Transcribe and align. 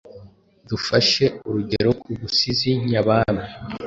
Dufashe 0.69 1.25
urugero 1.47 1.89
ku 2.01 2.09
busizi 2.19 2.69
nyabami: 2.89 3.45